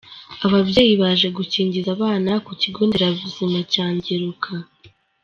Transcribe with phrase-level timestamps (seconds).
[0.45, 4.49] Ababyeyi baje gukingiza abana ku ikigo nderabuzima cya Ngeruka.